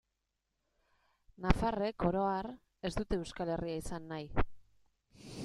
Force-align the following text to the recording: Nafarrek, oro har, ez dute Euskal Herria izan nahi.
Nafarrek, 1.45 2.07
oro 2.11 2.23
har, 2.31 2.49
ez 2.89 2.93
dute 2.97 3.21
Euskal 3.21 3.53
Herria 3.59 3.79
izan 3.85 4.11
nahi. 4.15 4.49